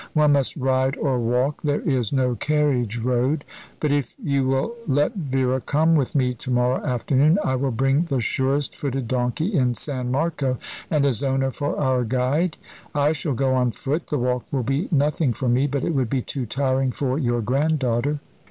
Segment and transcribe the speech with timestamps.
[0.13, 1.61] One must ride or walk.
[1.61, 3.45] There is no carriage road;
[3.79, 8.05] but if you will let Vera come with me to morrow afternoon, I will bring
[8.05, 10.57] the surest footed donkey in San Marco,
[10.89, 12.57] and his owner for our guide.
[12.95, 14.07] I shall go on foot.
[14.07, 17.41] The walk will be nothing for me; but it would be too tiring for your
[17.43, 18.17] granddaughter."